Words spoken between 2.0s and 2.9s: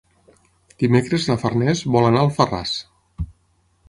anar a Alfarràs.